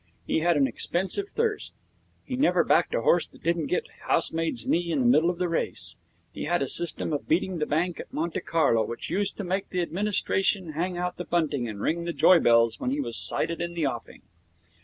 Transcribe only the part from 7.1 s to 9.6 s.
of beating the bank at Monte Carlo which used to